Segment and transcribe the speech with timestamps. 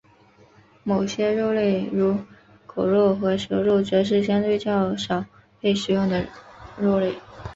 [0.83, 2.17] 某些肉类如
[2.65, 5.23] 狗肉或蛇肉则是相对较少
[5.59, 6.25] 被食用的
[6.75, 7.13] 肉类。